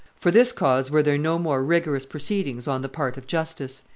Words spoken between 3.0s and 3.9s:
of justice."